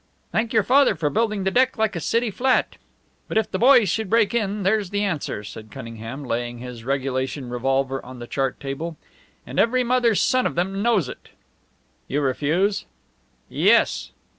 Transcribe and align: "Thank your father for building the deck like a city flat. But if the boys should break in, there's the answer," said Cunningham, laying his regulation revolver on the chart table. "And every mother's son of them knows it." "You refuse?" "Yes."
"Thank 0.31 0.51
your 0.51 0.63
father 0.63 0.95
for 0.95 1.11
building 1.11 1.43
the 1.43 1.51
deck 1.51 1.77
like 1.77 1.95
a 1.95 1.99
city 1.99 2.31
flat. 2.31 2.77
But 3.27 3.37
if 3.37 3.51
the 3.51 3.59
boys 3.59 3.87
should 3.87 4.09
break 4.09 4.33
in, 4.33 4.63
there's 4.63 4.89
the 4.89 5.03
answer," 5.03 5.43
said 5.43 5.69
Cunningham, 5.69 6.23
laying 6.25 6.57
his 6.57 6.83
regulation 6.83 7.51
revolver 7.51 8.03
on 8.03 8.17
the 8.17 8.25
chart 8.25 8.59
table. 8.59 8.97
"And 9.45 9.59
every 9.59 9.83
mother's 9.83 10.19
son 10.19 10.47
of 10.47 10.55
them 10.55 10.81
knows 10.81 11.07
it." 11.07 11.29
"You 12.07 12.21
refuse?" 12.21 12.85
"Yes." 13.47 14.09